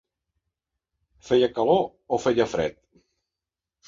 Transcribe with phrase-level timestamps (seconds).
[1.27, 1.83] Feia calor
[2.17, 2.81] o fred?